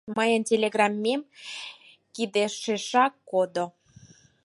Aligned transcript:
Мыйын 0.15 0.43
телеграммем 0.49 1.21
кидешешак 2.13 3.13
кодо. 3.29 3.65